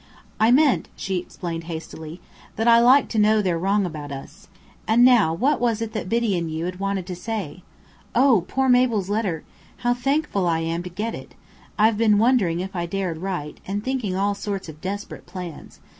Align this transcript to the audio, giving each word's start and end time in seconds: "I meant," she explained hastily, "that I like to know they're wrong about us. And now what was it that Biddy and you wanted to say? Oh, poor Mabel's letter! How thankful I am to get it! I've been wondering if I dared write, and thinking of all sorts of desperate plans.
"I 0.39 0.49
meant," 0.49 0.89
she 0.95 1.17
explained 1.19 1.65
hastily, 1.65 2.19
"that 2.55 2.67
I 2.67 2.79
like 2.79 3.07
to 3.09 3.19
know 3.19 3.39
they're 3.39 3.59
wrong 3.59 3.85
about 3.85 4.11
us. 4.11 4.47
And 4.87 5.05
now 5.05 5.31
what 5.31 5.59
was 5.61 5.79
it 5.79 5.93
that 5.93 6.09
Biddy 6.09 6.35
and 6.35 6.49
you 6.51 6.71
wanted 6.79 7.05
to 7.05 7.15
say? 7.15 7.61
Oh, 8.15 8.43
poor 8.47 8.67
Mabel's 8.67 9.11
letter! 9.11 9.43
How 9.85 9.93
thankful 9.93 10.47
I 10.47 10.57
am 10.61 10.81
to 10.81 10.89
get 10.89 11.13
it! 11.13 11.35
I've 11.77 11.99
been 11.99 12.17
wondering 12.17 12.61
if 12.61 12.75
I 12.75 12.87
dared 12.87 13.19
write, 13.19 13.59
and 13.67 13.83
thinking 13.83 14.15
of 14.15 14.21
all 14.21 14.33
sorts 14.33 14.67
of 14.67 14.81
desperate 14.81 15.27
plans. 15.27 15.79